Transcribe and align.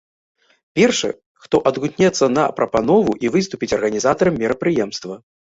Першы, 0.77 1.09
хто 1.43 1.57
адгукнецца 1.71 2.25
на 2.39 2.47
прапанову, 2.61 3.11
і 3.27 3.33
выступіць 3.37 3.71
арганізатарам 3.79 4.43
мерапрыемства. 4.47 5.13